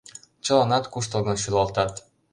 [0.45, 1.93] Чыланат куштылгын шӱлалтат.